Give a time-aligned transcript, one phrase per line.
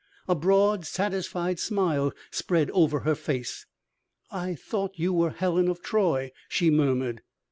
[0.27, 3.67] A broad, satisfied smile spread over her face.
[4.31, 7.21] "I thought you were Helen of Troy," she murmured.